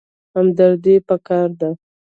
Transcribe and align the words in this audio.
همدردي 0.35 0.95
پکار 1.07 1.47
ده 1.59 1.69